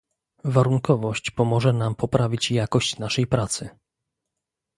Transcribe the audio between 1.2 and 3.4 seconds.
pomoże nam poprawić jakość naszej